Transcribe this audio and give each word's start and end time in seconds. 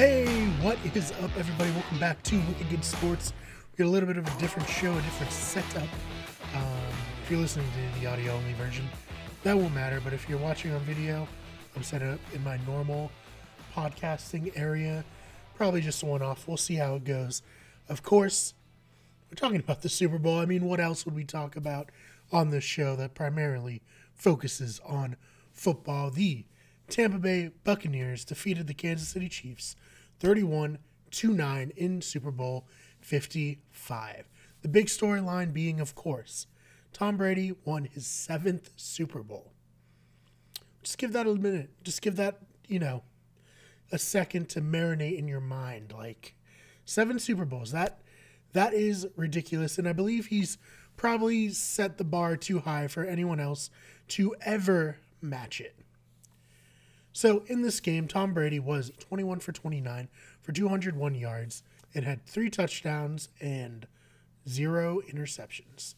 Hey, 0.00 0.46
what 0.62 0.78
is 0.94 1.12
up, 1.22 1.30
everybody? 1.36 1.70
Welcome 1.72 1.98
back 1.98 2.22
to 2.22 2.40
Wicked 2.48 2.70
Good 2.70 2.82
Sports. 2.82 3.34
We 3.70 3.84
got 3.84 3.90
a 3.90 3.92
little 3.92 4.06
bit 4.06 4.16
of 4.16 4.26
a 4.26 4.40
different 4.40 4.66
show, 4.66 4.90
a 4.92 5.02
different 5.02 5.30
setup. 5.30 5.82
Um, 6.54 6.88
if 7.22 7.30
you're 7.30 7.38
listening 7.38 7.66
to 7.66 8.00
the 8.00 8.06
audio 8.06 8.32
only 8.32 8.54
version, 8.54 8.88
that 9.42 9.54
won't 9.54 9.74
matter. 9.74 10.00
But 10.02 10.14
if 10.14 10.26
you're 10.26 10.38
watching 10.38 10.72
on 10.72 10.80
video, 10.84 11.28
I'm 11.76 11.82
set 11.82 12.00
up 12.00 12.18
in 12.32 12.42
my 12.42 12.58
normal 12.66 13.12
podcasting 13.76 14.58
area. 14.58 15.04
Probably 15.54 15.82
just 15.82 16.02
one 16.02 16.22
off. 16.22 16.48
We'll 16.48 16.56
see 16.56 16.76
how 16.76 16.94
it 16.94 17.04
goes. 17.04 17.42
Of 17.86 18.02
course, 18.02 18.54
we're 19.30 19.34
talking 19.34 19.60
about 19.60 19.82
the 19.82 19.90
Super 19.90 20.16
Bowl. 20.16 20.38
I 20.38 20.46
mean, 20.46 20.64
what 20.64 20.80
else 20.80 21.04
would 21.04 21.14
we 21.14 21.24
talk 21.24 21.56
about 21.56 21.90
on 22.32 22.48
this 22.48 22.64
show 22.64 22.96
that 22.96 23.12
primarily 23.12 23.82
focuses 24.14 24.80
on 24.82 25.16
football? 25.52 26.08
The 26.08 26.46
Tampa 26.88 27.18
Bay 27.18 27.50
Buccaneers 27.64 28.24
defeated 28.24 28.66
the 28.66 28.72
Kansas 28.72 29.10
City 29.10 29.28
Chiefs 29.28 29.76
31 30.20 30.78
9 31.22 31.72
in 31.76 32.02
Super 32.02 32.30
Bowl 32.30 32.66
55. 33.00 34.28
The 34.62 34.68
big 34.68 34.86
storyline 34.86 35.52
being, 35.52 35.80
of 35.80 35.94
course, 35.94 36.46
Tom 36.92 37.16
Brady 37.16 37.54
won 37.64 37.84
his 37.86 38.06
seventh 38.06 38.70
Super 38.76 39.22
Bowl. 39.22 39.52
Just 40.82 40.98
give 40.98 41.12
that 41.12 41.26
a 41.26 41.34
minute. 41.34 41.70
Just 41.82 42.02
give 42.02 42.16
that, 42.16 42.40
you 42.68 42.78
know, 42.78 43.02
a 43.90 43.98
second 43.98 44.48
to 44.50 44.60
marinate 44.60 45.18
in 45.18 45.26
your 45.26 45.40
mind. 45.40 45.92
Like 45.96 46.34
seven 46.84 47.18
Super 47.18 47.44
Bowls. 47.44 47.72
That 47.72 48.00
that 48.52 48.74
is 48.74 49.06
ridiculous. 49.16 49.78
And 49.78 49.88
I 49.88 49.92
believe 49.92 50.26
he's 50.26 50.58
probably 50.96 51.48
set 51.50 51.98
the 51.98 52.04
bar 52.04 52.36
too 52.36 52.60
high 52.60 52.88
for 52.88 53.04
anyone 53.04 53.40
else 53.40 53.70
to 54.08 54.34
ever 54.42 54.98
match 55.20 55.60
it. 55.60 55.76
So 57.20 57.42
in 57.48 57.60
this 57.60 57.80
game, 57.80 58.08
Tom 58.08 58.32
Brady 58.32 58.58
was 58.58 58.92
21 58.98 59.40
for 59.40 59.52
29 59.52 60.08
for 60.40 60.52
201 60.52 61.14
yards 61.14 61.62
and 61.94 62.06
had 62.06 62.24
three 62.24 62.48
touchdowns 62.48 63.28
and 63.42 63.86
zero 64.48 65.02
interceptions. 65.06 65.96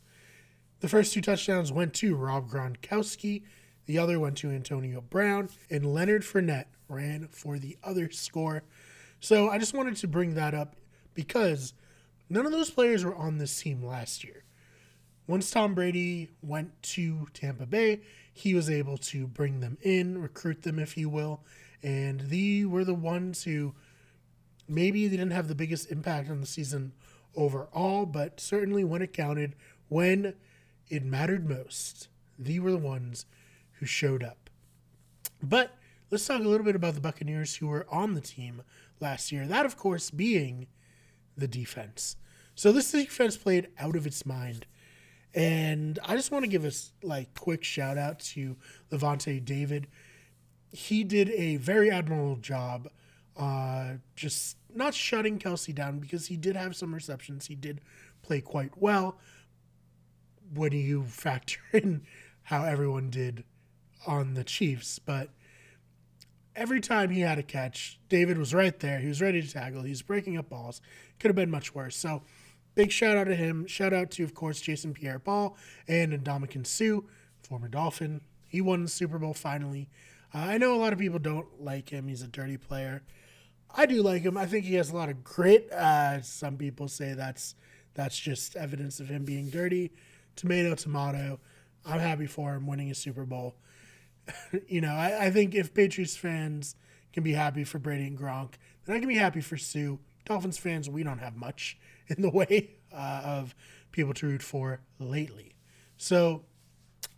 The 0.81 0.89
first 0.89 1.13
two 1.13 1.21
touchdowns 1.21 1.71
went 1.71 1.95
to 1.95 2.17
Rob 2.17 2.51
Gronkowski, 2.51 3.45
the 3.87 3.99
other 3.99 4.19
went 4.19 4.37
to 4.39 4.51
Antonio 4.51 5.01
Brown, 5.01 5.49
and 5.71 5.95
Leonard 5.95 6.23
Fournette 6.23 6.67
ran 6.89 7.29
for 7.29 7.57
the 7.57 7.79
other 7.85 8.11
score. 8.11 8.65
So 9.21 9.49
I 9.49 9.59
just 9.59 9.75
wanted 9.75 9.95
to 9.99 10.09
bring 10.09 10.35
that 10.35 10.55
up 10.55 10.75
because 11.15 11.73
none 12.29 12.47
of 12.47 12.51
those 12.51 12.73
players 12.73 13.05
were 13.05 13.15
on 13.15 13.39
this 13.39 13.63
team 13.63 13.81
last 13.81 14.25
year. 14.25 14.43
Once 15.29 15.53
Tom 15.53 15.77
Brady 15.77 16.31
went 16.43 16.83
to 16.83 17.29
Tampa 17.33 17.65
Bay, 17.65 18.01
he 18.33 18.55
was 18.55 18.71
able 18.71 18.97
to 18.97 19.27
bring 19.27 19.61
them 19.61 19.79
in, 19.83 20.21
recruit 20.21 20.63
them, 20.63 20.79
if 20.79 20.97
you 20.97 21.09
will, 21.09 21.41
and 21.83 22.21
they 22.21 22.65
were 22.65 22.85
the 22.85 22.95
ones 22.95 23.45
who 23.45 23.75
maybe 24.69 25.07
they 25.07 25.17
didn't 25.17 25.33
have 25.33 25.49
the 25.49 25.55
biggest 25.55 25.91
impact 25.91 26.31
on 26.31 26.41
the 26.41 26.47
season 26.47 26.93
overall, 27.37 28.07
but 28.07 28.41
certainly 28.41 28.85
when 28.85 29.03
it 29.03 29.13
counted, 29.13 29.55
when 29.89 30.35
it 30.89 31.05
mattered 31.05 31.49
most, 31.49 32.09
they 32.39 32.59
were 32.59 32.71
the 32.71 32.79
ones 32.79 33.27
who 33.73 33.87
showed 33.87 34.23
up. 34.23 34.51
But 35.43 35.77
let's 36.11 36.27
talk 36.27 36.41
a 36.41 36.49
little 36.49 36.65
bit 36.65 36.77
about 36.77 36.95
the 36.95 37.01
Buccaneers 37.01 37.57
who 37.57 37.67
were 37.67 37.87
on 37.91 38.15
the 38.15 38.21
team 38.21 38.63
last 39.01 39.33
year. 39.33 39.47
That, 39.47 39.67
of 39.67 39.77
course, 39.77 40.11
being 40.11 40.69
the 41.37 41.49
defense. 41.49 42.17
So 42.55 42.71
this 42.71 42.93
defense 42.93 43.37
played 43.37 43.69
out 43.79 43.97
of 43.97 44.07
its 44.07 44.25
mind. 44.25 44.67
And 45.35 45.99
I 46.05 46.15
just 46.15 46.31
want 46.31 46.45
to 46.45 46.51
give 46.51 46.65
a 46.65 46.73
like 47.03 47.35
quick 47.35 47.65
shout 47.65 47.97
out 47.97 48.19
to 48.21 48.57
Lavonte 48.91 49.45
David. 49.45 49.87
He 50.71 51.05
did 51.05 51.31
a 51.31 51.57
very 51.57 51.91
admirable 51.91 52.37
job, 52.37 52.89
uh, 53.37 53.95
just 54.15 54.57
not 54.75 54.95
shutting 54.95 55.39
Kelce 55.39 55.75
down 55.75 55.99
because 55.99 56.27
he 56.27 56.37
did 56.37 56.57
have 56.57 56.77
some 56.77 56.95
receptions. 56.95 57.47
He 57.47 57.55
did 57.55 57.81
play 58.23 58.41
quite 58.41 58.77
well. 58.77 59.19
When 60.55 60.73
you 60.73 61.05
factor 61.05 61.61
in 61.73 62.03
how 62.45 62.65
everyone 62.65 63.09
did 63.11 63.45
on 64.07 64.35
the 64.35 64.45
Chiefs, 64.45 64.99
but 64.99 65.31
every 66.55 66.81
time 66.81 67.11
he 67.11 67.21
had 67.21 67.39
a 67.39 67.43
catch, 67.43 67.99
David 68.09 68.37
was 68.37 68.53
right 68.53 68.79
there. 68.81 68.99
He 68.99 69.09
was 69.09 69.21
ready 69.21 69.41
to 69.41 69.51
tackle. 69.51 69.83
He 69.83 69.91
was 69.91 70.03
breaking 70.03 70.37
up 70.37 70.49
balls. 70.49 70.81
Could 71.19 71.29
have 71.29 71.37
been 71.37 71.51
much 71.51 71.75
worse. 71.75 71.97
So 71.97 72.23
Big 72.75 72.91
shout 72.91 73.17
out 73.17 73.25
to 73.25 73.35
him. 73.35 73.67
Shout 73.67 73.93
out 73.93 74.11
to, 74.13 74.25
of 74.25 74.35
course, 74.35 74.61
Jason 74.61 74.95
Pierre 74.95 75.19
Paul 75.19 75.57
and 75.87 76.13
Ndamukong 76.13 76.67
Suh, 76.67 77.07
former 77.43 77.69
Dolphin. 77.69 78.23
He 78.49 78.61
won 78.61 78.83
the 78.83 78.89
Super 78.89 79.19
Bowl 79.19 79.35
finally. 79.35 79.89
Uh, 80.35 80.39
I 80.39 80.59
know 80.59 80.75
a 80.75 80.81
lot 80.81 80.93
of 80.93 80.99
people 80.99 81.19
don't 81.19 81.63
like 81.63 81.91
him. 81.91 82.09
He's 82.09 82.23
a 82.23 82.29
dirty 82.29 82.57
player. 82.57 83.03
I 83.75 83.87
do 83.87 84.03
like 84.03 84.23
him. 84.23 84.37
I 84.37 84.47
think 84.47 84.65
he 84.65 84.75
has 84.75 84.91
a 84.91 84.97
lot 84.97 85.09
of 85.09 85.25
grit. 85.25 85.71
Uh, 85.71 86.23
some 86.23 86.57
people 86.57 86.89
say 86.89 87.15
that's 87.15 87.55
that's 87.95 88.19
just 88.19 88.57
evidence 88.57 89.01
of 89.01 89.09
him 89.09 89.25
being 89.25 89.51
dirty. 89.51 89.93
Tomato, 90.37 90.75
tomato. 90.75 91.41
I'm 91.85 92.01
happy 92.01 92.27
for 92.27 92.55
him 92.55 92.67
winning 92.67 92.91
a 92.91 92.95
Super 92.95 93.25
Bowl. 93.25 93.55
you 94.69 94.81
know, 94.81 94.93
I, 94.93 95.27
I, 95.27 95.31
think 95.31 95.55
if 95.55 95.75
Patriots 95.75 96.17
fans 96.17 96.77
can 97.13 97.23
be 97.23 97.33
happy 97.33 97.65
for 97.65 97.79
Brady 97.79 98.07
and 98.07 98.17
Gronk, 98.17 98.53
then 98.85 98.97
I 98.97 98.99
can 99.01 99.09
be 99.09 99.17
happy 99.17 99.41
for 99.41 99.57
Suh. 99.57 99.97
Dolphins 100.25 100.59
fans, 100.59 100.89
we 100.89 101.03
don't 101.03 101.19
have 101.19 101.37
much 101.37 101.77
in 102.17 102.23
the 102.23 102.31
way 102.31 102.71
uh, 102.93 103.23
of 103.25 103.55
people 103.91 104.15
to 104.15 104.27
root 104.27 104.43
for 104.43 104.81
lately. 104.99 105.55
So 105.97 106.45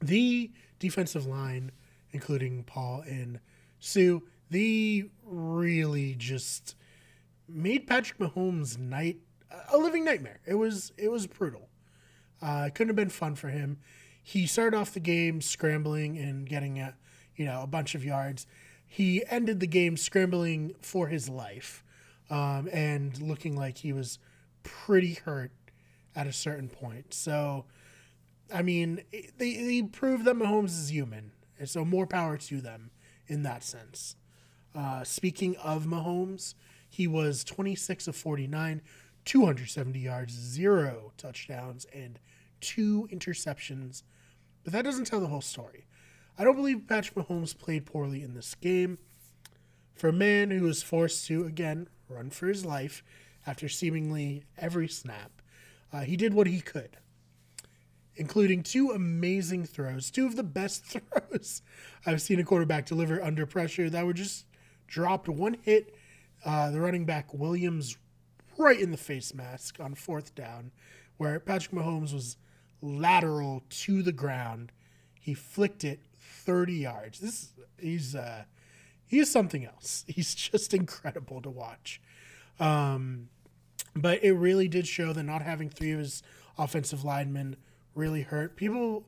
the 0.00 0.50
defensive 0.78 1.27
line, 1.27 1.72
including 2.10 2.65
Paul 2.65 3.03
and 3.06 3.41
Suh, 3.78 4.21
they 4.50 5.05
really 5.25 6.15
just 6.15 6.75
made 7.49 7.87
Patrick 7.87 8.19
Mahomes' 8.19 8.78
night 8.78 9.19
a 9.72 9.78
living 9.78 10.05
nightmare. 10.05 10.41
It 10.47 10.55
was 10.55 10.93
it 10.97 11.11
was 11.11 11.26
brutal. 11.26 11.69
Uh, 12.43 12.65
it 12.69 12.75
couldn't 12.75 12.91
have 12.91 12.97
been 12.97 13.11
fun 13.11 13.34
for 13.34 13.49
him. 13.49 13.78
He 14.22 14.47
started 14.47 14.76
off 14.76 14.93
the 14.93 15.00
game 15.00 15.41
scrambling 15.41 16.19
and 16.19 16.49
getting 16.49 16.78
a 16.78 16.97
you 17.37 17.44
know 17.44 17.62
a 17.62 17.66
bunch 17.66 17.94
of 17.94 18.05
yards. 18.05 18.47
He 18.87 19.25
ended 19.28 19.61
the 19.61 19.66
game 19.66 19.97
scrambling 19.97 20.75
for 20.81 21.09
his 21.09 21.28
life 21.28 21.84
um, 22.31 22.69
and 22.72 23.21
looking 23.21 23.56
like 23.56 23.78
he 23.78 23.93
was 23.93 24.19
pretty 24.65 25.15
hurt 25.15 25.53
at 26.17 26.27
a 26.27 26.33
certain 26.33 26.69
point. 26.69 27.15
So, 27.15 27.67
I 28.53 28.63
mean, 28.63 29.03
they, 29.13 29.55
they 29.55 29.83
prove 29.83 30.25
that 30.25 30.37
Mahomes 30.37 30.79
is 30.79 30.91
human. 30.91 31.33
And 31.59 31.69
so, 31.69 31.85
more 31.85 32.07
power 32.07 32.37
to 32.37 32.61
them 32.61 32.91
in 33.29 33.45
that 33.45 33.63
sense. 33.63 34.17
Uh, 34.75 35.05
speaking 35.05 35.57
of 35.57 35.85
Mahomes, 35.85 36.55
he 36.89 37.07
was 37.07 37.45
26 37.45 38.09
of 38.09 38.17
49, 38.17 38.83
270 39.25 39.99
yards, 39.99 40.33
zero 40.33 41.13
touchdowns, 41.17 41.87
and 41.95 42.19
two 42.61 43.09
interceptions. 43.13 44.03
But 44.65 44.73
that 44.73 44.83
doesn't 44.83 45.07
tell 45.07 45.21
the 45.21 45.29
whole 45.29 45.41
story. 45.41 45.87
I 46.37 46.45
don't 46.45 46.57
believe 46.57 46.89
Patrick 46.89 47.15
Mahomes 47.15 47.57
played 47.57 47.87
poorly 47.87 48.23
in 48.23 48.35
this 48.35 48.55
game. 48.57 48.99
For 49.95 50.09
a 50.09 50.13
man 50.13 50.51
who 50.51 50.63
was 50.63 50.83
forced 50.83 51.27
to, 51.29 51.45
again, 51.45 51.89
run 52.09 52.31
for 52.31 52.49
his 52.49 52.65
life, 52.65 53.05
after 53.47 53.69
seemingly 53.69 54.44
every 54.59 54.88
snap. 54.88 55.31
Uh, 55.93 56.00
he 56.00 56.16
did 56.16 56.34
what 56.34 56.47
he 56.47 56.60
could, 56.60 56.97
including 58.16 58.62
two 58.62 58.91
amazing 58.91 59.65
throws, 59.65 60.10
two 60.10 60.27
of 60.27 60.37
the 60.37 60.43
best 60.43 60.84
throws 60.84 61.62
I've 62.06 62.22
seen 62.22 62.41
a 62.41 62.44
quarterback 62.44 62.87
deliver 62.87 63.22
under 63.22 63.47
pressure 63.47 63.88
that 63.91 64.05
were 64.06 64.12
just 64.12 64.47
dropped 64.87 65.28
one 65.28 65.56
hit 65.62 65.94
uh, 66.44 66.71
the 66.71 66.81
running 66.81 67.05
back 67.05 67.32
Williams 67.32 67.97
right 68.59 68.78
in 68.78 68.91
the 68.91 68.97
face 68.97 69.34
mask 69.34 69.81
on 69.81 69.94
fourth 69.94 70.34
down, 70.34 70.71
where 71.16 71.41
Patrick 71.41 71.75
Mahomes 71.75 72.12
was 72.12 72.37
lateral 72.82 73.62
to 73.69 74.03
the 74.03 74.12
ground. 74.12 74.72
He 75.21 75.35
flicked 75.35 75.85
it 75.85 76.00
30 76.19 76.75
yards. 76.75 77.20
This 77.20 77.52
he's 77.79 78.14
uh, 78.14 78.44
he's 79.06 79.31
something 79.31 79.64
else. 79.64 80.05
He's 80.08 80.35
just 80.35 80.75
incredible 80.75 81.40
to 81.43 81.50
watch. 81.50 82.00
Um, 82.61 83.29
but 83.94 84.23
it 84.23 84.32
really 84.32 84.69
did 84.69 84.87
show 84.87 85.12
that 85.12 85.23
not 85.23 85.43
having 85.43 85.70
three 85.70 85.93
of 85.93 85.99
his 86.00 86.23
offensive 86.58 87.05
linemen 87.05 87.56
really 87.94 88.23
hurt. 88.23 88.56
People, 88.56 89.05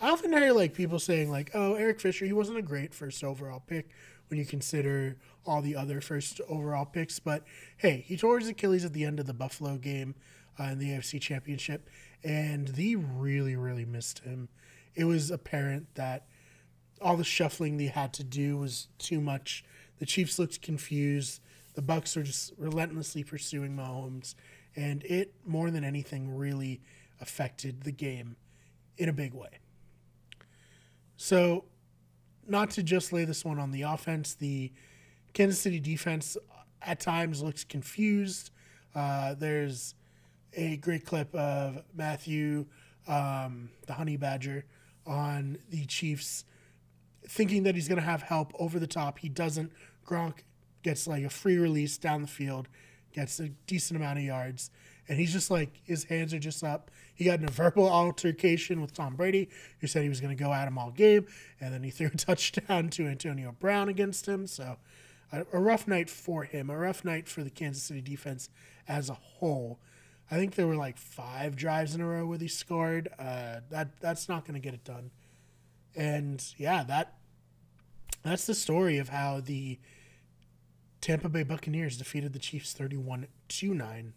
I 0.00 0.10
often 0.10 0.32
hear 0.32 0.52
like 0.52 0.74
people 0.74 0.98
saying 0.98 1.30
like, 1.30 1.50
"Oh, 1.54 1.74
Eric 1.74 2.00
Fisher, 2.00 2.24
he 2.24 2.32
wasn't 2.32 2.58
a 2.58 2.62
great 2.62 2.94
first 2.94 3.22
overall 3.22 3.62
pick 3.66 3.90
when 4.28 4.38
you 4.38 4.46
consider 4.46 5.16
all 5.46 5.62
the 5.62 5.76
other 5.76 6.00
first 6.00 6.40
overall 6.48 6.84
picks." 6.84 7.18
But 7.18 7.44
hey, 7.76 8.04
he 8.06 8.16
tore 8.16 8.38
his 8.38 8.48
Achilles 8.48 8.84
at 8.84 8.92
the 8.92 9.04
end 9.04 9.20
of 9.20 9.26
the 9.26 9.34
Buffalo 9.34 9.76
game 9.76 10.14
uh, 10.58 10.64
in 10.64 10.78
the 10.78 10.90
AFC 10.90 11.20
Championship, 11.20 11.88
and 12.24 12.68
they 12.68 12.96
really, 12.96 13.56
really 13.56 13.84
missed 13.84 14.20
him. 14.20 14.48
It 14.94 15.04
was 15.04 15.30
apparent 15.30 15.94
that 15.94 16.26
all 17.00 17.16
the 17.16 17.24
shuffling 17.24 17.76
they 17.76 17.86
had 17.86 18.12
to 18.14 18.24
do 18.24 18.56
was 18.56 18.88
too 18.98 19.20
much. 19.20 19.64
The 19.98 20.06
Chiefs 20.06 20.38
looked 20.38 20.60
confused. 20.62 21.40
The 21.78 21.84
Bucs 21.84 22.16
are 22.16 22.24
just 22.24 22.54
relentlessly 22.58 23.22
pursuing 23.22 23.76
Mahomes, 23.76 24.34
and 24.74 25.04
it 25.04 25.32
more 25.46 25.70
than 25.70 25.84
anything 25.84 26.34
really 26.34 26.80
affected 27.20 27.84
the 27.84 27.92
game 27.92 28.34
in 28.96 29.08
a 29.08 29.12
big 29.12 29.32
way. 29.32 29.60
So, 31.16 31.66
not 32.48 32.70
to 32.70 32.82
just 32.82 33.12
lay 33.12 33.24
this 33.24 33.44
one 33.44 33.60
on 33.60 33.70
the 33.70 33.82
offense, 33.82 34.34
the 34.34 34.72
Kansas 35.34 35.60
City 35.60 35.78
defense 35.78 36.36
at 36.82 36.98
times 36.98 37.44
looks 37.44 37.62
confused. 37.62 38.50
Uh, 38.92 39.34
there's 39.34 39.94
a 40.54 40.78
great 40.78 41.06
clip 41.06 41.32
of 41.32 41.84
Mathieu, 41.94 42.66
um, 43.06 43.70
the 43.86 43.92
honey 43.92 44.16
badger, 44.16 44.64
on 45.06 45.58
the 45.70 45.86
Chiefs, 45.86 46.44
thinking 47.28 47.62
that 47.62 47.76
he's 47.76 47.86
going 47.86 48.00
to 48.00 48.04
have 48.04 48.22
help 48.22 48.52
over 48.58 48.80
the 48.80 48.88
top. 48.88 49.20
He 49.20 49.28
doesn't. 49.28 49.70
Gronk 50.04 50.38
gets 50.82 51.06
like 51.06 51.24
a 51.24 51.30
free 51.30 51.56
release 51.56 51.98
down 51.98 52.22
the 52.22 52.28
field, 52.28 52.68
gets 53.12 53.40
a 53.40 53.48
decent 53.66 53.98
amount 53.98 54.18
of 54.18 54.24
yards, 54.24 54.70
and 55.08 55.18
he's 55.18 55.32
just 55.32 55.50
like 55.50 55.80
his 55.84 56.04
hands 56.04 56.34
are 56.34 56.38
just 56.38 56.62
up. 56.62 56.90
He 57.14 57.24
got 57.24 57.40
in 57.40 57.46
a 57.46 57.50
verbal 57.52 57.88
altercation 57.88 58.80
with 58.80 58.92
Tom 58.92 59.16
Brady, 59.16 59.48
who 59.80 59.86
said 59.86 60.02
he 60.02 60.08
was 60.08 60.20
going 60.20 60.36
to 60.36 60.42
go 60.42 60.52
at 60.52 60.68
him 60.68 60.78
all 60.78 60.90
game, 60.90 61.26
and 61.60 61.72
then 61.72 61.82
he 61.82 61.90
threw 61.90 62.08
a 62.08 62.10
touchdown 62.10 62.90
to 62.90 63.06
Antonio 63.06 63.54
Brown 63.58 63.88
against 63.88 64.26
him. 64.26 64.46
So 64.46 64.76
a, 65.32 65.44
a 65.52 65.58
rough 65.58 65.86
night 65.86 66.10
for 66.10 66.44
him, 66.44 66.70
a 66.70 66.76
rough 66.76 67.04
night 67.04 67.28
for 67.28 67.42
the 67.42 67.50
Kansas 67.50 67.82
City 67.82 68.00
defense 68.00 68.48
as 68.86 69.10
a 69.10 69.14
whole. 69.14 69.78
I 70.30 70.36
think 70.36 70.54
there 70.54 70.66
were 70.66 70.76
like 70.76 70.98
five 70.98 71.56
drives 71.56 71.94
in 71.94 72.00
a 72.02 72.06
row 72.06 72.26
where 72.26 72.38
he 72.38 72.48
scored. 72.48 73.08
Uh, 73.18 73.60
that 73.70 73.98
that's 74.00 74.28
not 74.28 74.44
going 74.44 74.54
to 74.54 74.60
get 74.60 74.74
it 74.74 74.84
done. 74.84 75.10
And 75.96 76.44
yeah, 76.58 76.84
that 76.84 77.14
that's 78.22 78.46
the 78.46 78.54
story 78.54 78.98
of 78.98 79.08
how 79.08 79.40
the 79.40 79.78
Tampa 81.00 81.28
Bay 81.28 81.42
Buccaneers 81.42 81.96
defeated 81.96 82.32
the 82.32 82.38
Chiefs 82.38 82.72
31 82.72 83.28
to 83.48 83.74
9. 83.74 84.12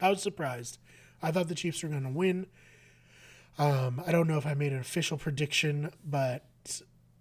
I 0.00 0.10
was 0.10 0.22
surprised. 0.22 0.78
I 1.22 1.30
thought 1.30 1.48
the 1.48 1.54
Chiefs 1.54 1.82
were 1.82 1.88
going 1.88 2.02
to 2.02 2.10
win. 2.10 2.46
Um, 3.58 4.02
I 4.06 4.12
don't 4.12 4.28
know 4.28 4.36
if 4.36 4.46
I 4.46 4.54
made 4.54 4.72
an 4.72 4.80
official 4.80 5.16
prediction, 5.16 5.90
but 6.04 6.44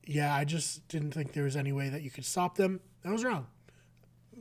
yeah, 0.05 0.35
I 0.35 0.43
just 0.43 0.87
didn't 0.87 1.11
think 1.11 1.33
there 1.33 1.43
was 1.45 1.55
any 1.55 1.71
way 1.71 1.89
that 1.89 2.01
you 2.01 2.09
could 2.09 2.25
stop 2.25 2.57
them. 2.57 2.81
I 3.05 3.11
was 3.11 3.23
wrong. 3.23 3.47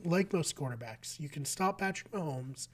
Like 0.03 0.33
most 0.33 0.55
quarterbacks, 0.55 1.19
you 1.19 1.29
can 1.29 1.45
stop 1.45 1.79
Patrick 1.79 2.11
Mahomes 2.11 2.67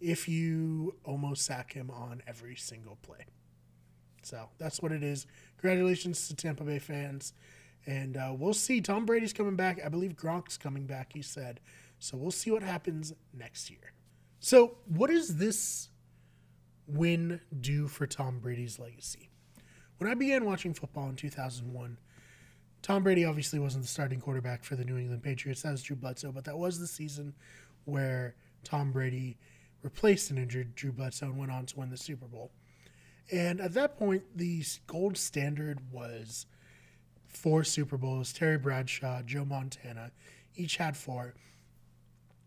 if 0.00 0.28
you 0.28 0.94
almost 1.04 1.44
sack 1.44 1.72
him 1.72 1.90
on 1.90 2.22
every 2.26 2.54
single 2.54 2.98
play. 3.02 3.24
So 4.22 4.48
that's 4.58 4.82
what 4.82 4.92
it 4.92 5.02
is. 5.02 5.26
Congratulations 5.58 6.28
to 6.28 6.36
Tampa 6.36 6.64
Bay 6.64 6.78
fans. 6.78 7.32
And 7.86 8.16
uh, 8.16 8.34
we'll 8.36 8.54
see. 8.54 8.80
Tom 8.80 9.06
Brady's 9.06 9.32
coming 9.32 9.56
back. 9.56 9.80
I 9.84 9.88
believe 9.88 10.16
Gronk's 10.16 10.58
coming 10.58 10.86
back, 10.86 11.12
he 11.12 11.22
said. 11.22 11.60
So 11.98 12.16
we'll 12.16 12.30
see 12.30 12.50
what 12.50 12.62
happens 12.62 13.12
next 13.32 13.70
year. 13.70 13.92
So, 14.40 14.78
what 14.86 15.08
does 15.10 15.36
this 15.36 15.88
win 16.86 17.40
do 17.58 17.88
for 17.88 18.06
Tom 18.06 18.38
Brady's 18.38 18.78
legacy? 18.78 19.30
When 19.98 20.10
I 20.10 20.14
began 20.14 20.44
watching 20.44 20.74
football 20.74 21.08
in 21.08 21.16
2001, 21.16 21.98
Tom 22.82 23.02
Brady 23.02 23.24
obviously 23.24 23.58
wasn't 23.58 23.84
the 23.84 23.88
starting 23.88 24.20
quarterback 24.20 24.62
for 24.62 24.76
the 24.76 24.84
New 24.84 24.98
England 24.98 25.22
Patriots. 25.22 25.62
That 25.62 25.72
was 25.72 25.82
Drew 25.82 25.96
Bledsoe, 25.96 26.32
but 26.32 26.44
that 26.44 26.58
was 26.58 26.78
the 26.78 26.86
season 26.86 27.34
where 27.84 28.36
Tom 28.62 28.92
Brady 28.92 29.38
replaced 29.82 30.30
an 30.30 30.38
injured 30.38 30.74
Drew 30.74 30.92
Bledsoe 30.92 31.26
and 31.26 31.38
went 31.38 31.50
on 31.50 31.66
to 31.66 31.78
win 31.78 31.90
the 31.90 31.96
Super 31.96 32.26
Bowl. 32.26 32.52
And 33.32 33.60
at 33.60 33.74
that 33.74 33.98
point, 33.98 34.24
the 34.36 34.62
gold 34.86 35.16
standard 35.16 35.80
was 35.90 36.46
four 37.36 37.62
Super 37.64 37.96
Bowls. 37.96 38.32
Terry 38.32 38.58
Bradshaw, 38.58 39.22
Joe 39.22 39.44
Montana, 39.44 40.10
each 40.56 40.76
had 40.76 40.96
four. 40.96 41.34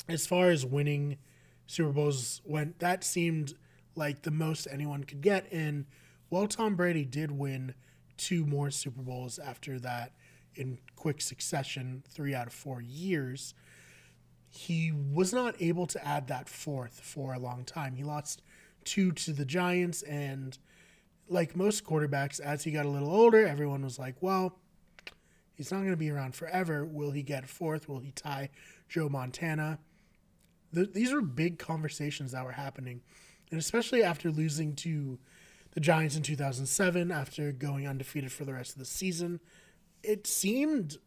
As 0.07 0.25
far 0.25 0.49
as 0.49 0.65
winning 0.65 1.17
Super 1.67 1.91
Bowls 1.91 2.41
went, 2.43 2.79
that 2.79 3.03
seemed 3.03 3.53
like 3.95 4.23
the 4.23 4.31
most 4.31 4.67
anyone 4.71 5.03
could 5.03 5.21
get. 5.21 5.51
And 5.51 5.85
while 6.29 6.47
Tom 6.47 6.75
Brady 6.75 7.05
did 7.05 7.31
win 7.31 7.75
two 8.17 8.45
more 8.45 8.71
Super 8.71 9.01
Bowls 9.01 9.39
after 9.39 9.79
that 9.79 10.13
in 10.55 10.79
quick 10.95 11.21
succession, 11.21 12.03
three 12.09 12.33
out 12.33 12.47
of 12.47 12.53
four 12.53 12.81
years, 12.81 13.53
he 14.49 14.91
was 14.91 15.31
not 15.31 15.55
able 15.59 15.85
to 15.87 16.05
add 16.05 16.27
that 16.27 16.49
fourth 16.49 16.99
for 17.01 17.33
a 17.33 17.39
long 17.39 17.63
time. 17.63 17.95
He 17.95 18.03
lost 18.03 18.41
two 18.83 19.11
to 19.11 19.31
the 19.31 19.45
Giants, 19.45 20.01
and 20.01 20.57
like 21.27 21.55
most 21.55 21.85
quarterbacks, 21.85 22.39
as 22.39 22.63
he 22.63 22.71
got 22.71 22.85
a 22.85 22.89
little 22.89 23.11
older, 23.11 23.45
everyone 23.45 23.83
was 23.83 23.99
like, 23.99 24.15
well, 24.21 24.57
he's 25.59 25.73
not 25.73 25.79
going 25.79 25.91
to 25.91 25.97
be 25.97 26.09
around 26.09 26.35
forever. 26.35 26.85
Will 26.85 27.11
he 27.11 27.21
get 27.21 27.49
fourth? 27.49 27.89
Will 27.89 27.99
he 27.99 28.11
tie 28.11 28.49
Joe 28.87 29.09
Montana? 29.09 29.79
The, 30.71 30.85
these 30.85 31.11
are 31.11 31.19
big 31.19 31.59
conversations 31.59 32.31
that 32.31 32.45
were 32.45 32.53
happening. 32.53 33.01
And 33.51 33.59
especially 33.59 34.01
after 34.01 34.31
losing 34.31 34.73
to 34.77 35.19
the 35.71 35.81
Giants 35.81 36.15
in 36.15 36.23
2007, 36.23 37.11
after 37.11 37.51
going 37.51 37.89
undefeated 37.89 38.31
for 38.31 38.45
the 38.45 38.53
rest 38.53 38.71
of 38.71 38.79
the 38.79 38.85
season, 38.85 39.41
it 40.01 40.25
seemed 40.25 40.97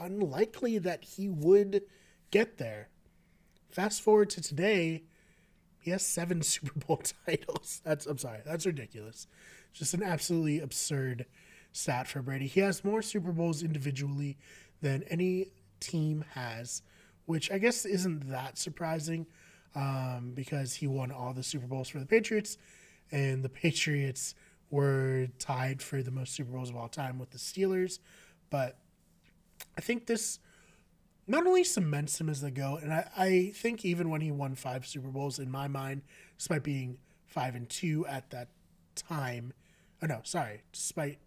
unlikely 0.00 0.78
that 0.78 1.04
he 1.04 1.28
would 1.28 1.82
get 2.32 2.58
there. 2.58 2.88
Fast 3.70 4.02
forward 4.02 4.30
to 4.30 4.42
today, 4.42 5.04
he 5.78 5.92
has 5.92 6.04
seven 6.04 6.42
Super 6.42 6.76
Bowl 6.80 7.00
titles. 7.24 7.82
That's 7.84 8.04
I'm 8.04 8.18
sorry, 8.18 8.40
that's 8.44 8.66
ridiculous. 8.66 9.28
Just 9.72 9.94
an 9.94 10.02
absolutely 10.02 10.58
absurd 10.58 11.26
stat 11.78 12.08
for 12.08 12.22
Brady. 12.22 12.46
He 12.46 12.60
has 12.60 12.84
more 12.84 13.02
Super 13.02 13.30
Bowls 13.30 13.62
individually 13.62 14.36
than 14.82 15.04
any 15.04 15.52
team 15.80 16.24
has, 16.34 16.82
which 17.26 17.50
I 17.50 17.58
guess 17.58 17.84
isn't 17.84 18.28
that 18.30 18.58
surprising 18.58 19.26
um, 19.74 20.32
because 20.34 20.74
he 20.74 20.86
won 20.86 21.12
all 21.12 21.32
the 21.32 21.42
Super 21.42 21.66
Bowls 21.66 21.88
for 21.88 22.00
the 22.00 22.06
Patriots, 22.06 22.58
and 23.12 23.42
the 23.44 23.48
Patriots 23.62 24.34
were 24.70 25.28
tied 25.38 25.80
for 25.80 26.02
the 26.02 26.10
most 26.10 26.34
Super 26.34 26.52
Bowls 26.52 26.70
of 26.70 26.76
all 26.76 26.88
time 26.88 27.18
with 27.18 27.30
the 27.30 27.38
Steelers. 27.38 28.00
But 28.50 28.76
I 29.76 29.80
think 29.80 30.06
this 30.06 30.40
not 31.28 31.46
only 31.46 31.62
cements 31.62 32.20
him 32.20 32.28
as 32.28 32.40
the 32.40 32.50
GOAT, 32.50 32.82
and 32.82 32.92
I, 32.92 33.08
I 33.16 33.52
think 33.54 33.84
even 33.84 34.10
when 34.10 34.20
he 34.20 34.32
won 34.32 34.54
five 34.56 34.84
Super 34.84 35.08
Bowls, 35.08 35.38
in 35.38 35.50
my 35.50 35.68
mind, 35.68 36.02
despite 36.38 36.64
being 36.64 36.98
five 37.26 37.54
and 37.54 37.68
two 37.68 38.04
at 38.06 38.30
that 38.30 38.48
time, 38.96 39.52
oh 40.02 40.06
no, 40.06 40.20
sorry, 40.24 40.62
despite, 40.72 41.18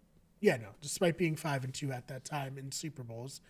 yeah, 0.42 0.56
no, 0.56 0.70
despite 0.80 1.16
being 1.16 1.36
five 1.36 1.62
and 1.62 1.72
two 1.72 1.92
at 1.92 2.08
that 2.08 2.24
time 2.24 2.58
in 2.58 2.72
Super 2.72 3.04
Bowls, 3.04 3.40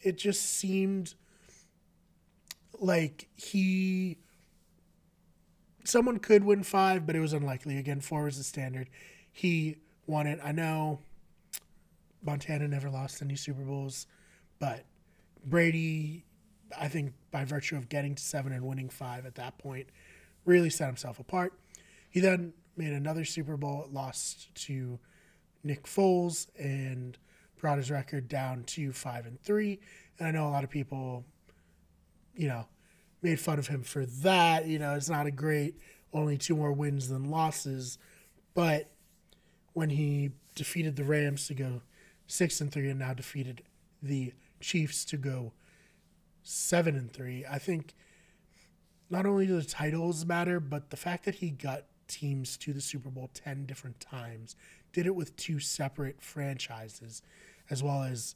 it 0.00 0.16
just 0.16 0.42
seemed 0.42 1.14
like 2.78 3.28
he, 3.34 4.16
someone 5.82 6.20
could 6.20 6.44
win 6.44 6.62
five, 6.62 7.04
but 7.04 7.16
it 7.16 7.20
was 7.20 7.32
unlikely. 7.32 7.78
Again, 7.78 8.00
four 8.00 8.22
was 8.22 8.38
the 8.38 8.44
standard. 8.44 8.88
He 9.32 9.78
won 10.06 10.28
it. 10.28 10.38
I 10.42 10.52
know 10.52 11.00
Montana 12.22 12.68
never 12.68 12.88
lost 12.88 13.20
any 13.20 13.34
Super 13.34 13.62
Bowls, 13.62 14.06
but 14.60 14.84
Brady, 15.44 16.24
I 16.78 16.86
think 16.86 17.12
by 17.32 17.44
virtue 17.44 17.76
of 17.76 17.88
getting 17.88 18.14
to 18.14 18.22
seven 18.22 18.52
and 18.52 18.64
winning 18.64 18.88
five 18.88 19.26
at 19.26 19.34
that 19.34 19.58
point, 19.58 19.88
really 20.44 20.70
set 20.70 20.86
himself 20.86 21.18
apart. 21.18 21.54
He 22.08 22.20
then 22.20 22.52
made 22.76 22.92
another 22.92 23.24
Super 23.24 23.56
Bowl, 23.56 23.88
lost 23.90 24.54
to 24.66 25.00
Nick 25.62 25.84
Foles, 25.84 26.48
and 26.58 27.18
brought 27.58 27.78
his 27.78 27.90
record 27.90 28.28
down 28.28 28.64
to 28.64 28.92
five 28.92 29.26
and 29.26 29.40
three. 29.42 29.80
And 30.18 30.28
I 30.28 30.30
know 30.30 30.48
a 30.48 30.50
lot 30.50 30.64
of 30.64 30.70
people, 30.70 31.24
you 32.34 32.48
know, 32.48 32.66
made 33.22 33.38
fun 33.38 33.58
of 33.58 33.66
him 33.66 33.82
for 33.82 34.06
that. 34.06 34.66
You 34.66 34.78
know, 34.78 34.94
it's 34.94 35.10
not 35.10 35.26
a 35.26 35.30
great, 35.30 35.76
only 36.12 36.38
two 36.38 36.56
more 36.56 36.72
wins 36.72 37.08
than 37.08 37.30
losses. 37.30 37.98
But 38.54 38.90
when 39.72 39.90
he 39.90 40.30
defeated 40.54 40.96
the 40.96 41.04
Rams 41.04 41.46
to 41.48 41.54
go 41.54 41.82
six 42.26 42.60
and 42.60 42.72
three 42.72 42.88
and 42.88 42.98
now 42.98 43.14
defeated 43.14 43.62
the 44.02 44.32
Chiefs 44.60 45.04
to 45.06 45.16
go 45.16 45.52
seven 46.42 46.96
and 46.96 47.12
three. 47.12 47.44
I 47.50 47.58
think 47.58 47.94
not 49.08 49.26
only 49.26 49.46
do 49.46 49.60
the 49.60 49.66
titles 49.66 50.24
matter, 50.24 50.60
but 50.60 50.90
the 50.90 50.96
fact 50.96 51.24
that 51.24 51.36
he 51.36 51.50
got 51.50 51.84
teams 52.06 52.56
to 52.58 52.72
the 52.72 52.80
Super 52.80 53.08
Bowl 53.08 53.30
10 53.34 53.66
different 53.66 54.00
times, 54.00 54.56
did 54.92 55.06
it 55.06 55.14
with 55.14 55.36
two 55.36 55.60
separate 55.60 56.20
franchises, 56.20 57.22
as 57.68 57.82
well 57.82 58.02
as 58.02 58.34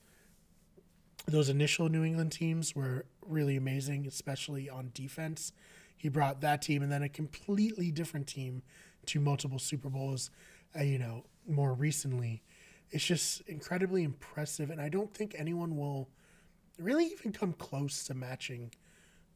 those 1.26 1.49
initial 1.49 1.88
New 1.88 2.04
England 2.04 2.32
teams 2.32 2.75
were 2.75 3.06
really 3.26 3.56
amazing, 3.56 4.06
especially 4.06 4.68
on 4.68 4.90
defense. 4.94 5.52
He 5.96 6.08
brought 6.08 6.40
that 6.42 6.62
team 6.62 6.82
and 6.82 6.92
then 6.92 7.02
a 7.02 7.08
completely 7.08 7.90
different 7.90 8.26
team 8.26 8.62
to 9.06 9.20
multiple 9.20 9.58
Super 9.58 9.88
Bowls, 9.88 10.30
uh, 10.78 10.82
you 10.82 10.99
know, 10.99 11.25
more 11.46 11.73
recently 11.73 12.42
it's 12.94 13.04
just 13.04 13.40
incredibly 13.49 14.04
impressive, 14.04 14.70
and 14.70 14.80
I 14.80 14.88
don't 14.88 15.12
think 15.12 15.34
anyone 15.37 15.76
will 15.76 16.08
really 16.78 17.06
even 17.06 17.32
come 17.32 17.52
close 17.52 18.04
to 18.04 18.14
matching 18.14 18.73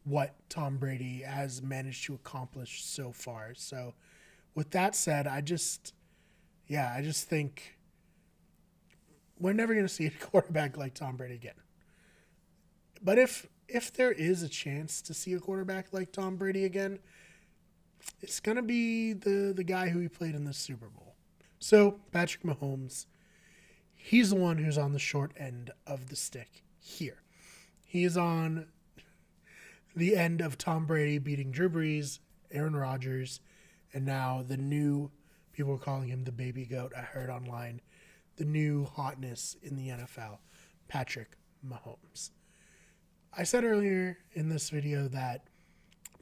what 0.04 0.36
Tom 0.48 0.76
Brady 0.76 1.22
has 1.22 1.60
managed 1.60 2.04
to 2.04 2.14
accomplish 2.14 2.84
so 2.84 3.10
far. 3.10 3.54
So, 3.54 3.94
with 4.54 4.70
that 4.70 4.94
said, 4.94 5.26
I 5.26 5.40
just, 5.40 5.92
yeah, 6.68 6.94
I 6.96 7.02
just 7.02 7.28
think 7.28 7.76
we're 9.38 9.52
never 9.52 9.74
going 9.74 9.86
to 9.86 9.92
see 9.92 10.06
a 10.06 10.10
quarterback 10.20 10.76
like 10.76 10.94
Tom 10.94 11.16
Brady 11.16 11.34
again. 11.34 11.54
But 13.02 13.18
if 13.18 13.46
if 13.68 13.92
there 13.92 14.12
is 14.12 14.42
a 14.42 14.48
chance 14.48 15.02
to 15.02 15.12
see 15.14 15.34
a 15.34 15.38
quarterback 15.38 15.92
like 15.92 16.12
Tom 16.12 16.36
Brady 16.36 16.64
again, 16.64 17.00
it's 18.20 18.40
going 18.40 18.56
to 18.56 18.62
be 18.62 19.12
the 19.12 19.52
the 19.54 19.64
guy 19.64 19.88
who 19.88 20.00
he 20.00 20.08
played 20.08 20.34
in 20.34 20.44
the 20.44 20.54
Super 20.54 20.88
Bowl. 20.88 21.14
So, 21.60 21.98
Patrick 22.12 22.44
Mahomes 22.44 23.06
he's 23.98 24.30
the 24.30 24.36
one 24.36 24.58
who's 24.58 24.78
on 24.78 24.92
the 24.92 24.98
short 24.98 25.32
end 25.36 25.70
of 25.86 26.08
the 26.08 26.16
stick 26.16 26.62
here. 26.78 27.22
He 27.84 28.04
is 28.04 28.16
on 28.16 28.66
the 29.94 30.16
end 30.16 30.40
of 30.40 30.56
Tom 30.56 30.86
Brady 30.86 31.18
beating 31.18 31.50
Drew 31.50 31.68
Brees, 31.68 32.20
Aaron 32.50 32.76
Rodgers, 32.76 33.40
and 33.92 34.06
now 34.06 34.44
the 34.46 34.56
new 34.56 35.10
people 35.58 35.74
are 35.74 35.78
calling 35.78 36.08
him 36.08 36.22
the 36.22 36.30
baby 36.30 36.64
goat. 36.64 36.92
I 36.96 37.00
heard 37.00 37.28
online 37.28 37.80
the 38.36 38.44
new 38.44 38.84
hotness 38.84 39.56
in 39.60 39.74
the 39.74 39.88
NFL, 39.88 40.38
Patrick 40.86 41.36
Mahomes. 41.66 42.30
I 43.36 43.42
said 43.42 43.64
earlier 43.64 44.18
in 44.34 44.50
this 44.50 44.70
video 44.70 45.08
that 45.08 45.48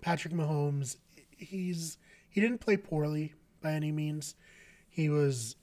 Patrick 0.00 0.32
Mahomes, 0.32 0.96
he's 1.36 1.98
he 2.30 2.40
didn't 2.40 2.62
play 2.62 2.78
poorly 2.78 3.34
by 3.60 3.72
any 3.72 3.92
means. 3.92 4.36
He 4.88 5.10
was 5.10 5.56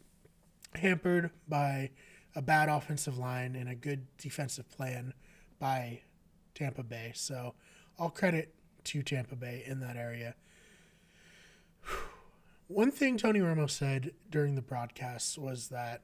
hampered 0.75 1.31
by 1.47 1.89
a 2.35 2.43
bad 2.43 2.69
offensive 2.69 3.17
line 3.17 3.55
and 3.55 3.67
a 3.67 3.75
good 3.75 4.05
defensive 4.19 4.69
plan 4.69 5.15
by 5.57 6.01
Tampa 6.53 6.83
Bay. 6.83 7.11
So 7.15 7.55
all 7.97 8.11
credit 8.11 8.53
to 8.83 9.01
Tampa 9.01 9.35
Bay 9.35 9.63
in 9.65 9.79
that 9.79 9.97
area. 9.97 10.35
One 12.73 12.89
thing 12.89 13.17
Tony 13.17 13.39
Romo 13.39 13.69
said 13.69 14.13
during 14.31 14.55
the 14.55 14.61
broadcast 14.63 15.37
was 15.37 15.67
that 15.67 16.01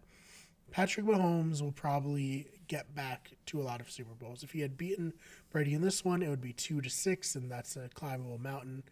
Patrick 0.70 1.04
Mahomes 1.04 1.64
will 1.64 1.72
probably 1.72 2.46
get 2.68 2.94
back 2.94 3.32
to 3.48 3.60
a 3.60 3.64
lot 3.64 3.82
of 3.82 3.90
Super 3.90 4.14
Bowls. 4.14 4.44
If 4.44 4.52
he 4.52 4.60
had 4.62 4.78
beaten 4.78 5.14
Brady 5.50 5.74
in 5.74 5.82
this 5.82 6.06
one, 6.06 6.22
it 6.22 6.30
would 6.30 6.42
be 6.42 6.54
two 6.54 6.80
to 6.82 6.90
six, 6.92 7.34
and 7.34 7.50
that's 7.50 7.76
a 7.76 7.90
climbable 7.96 8.38
mountain. 8.38 8.84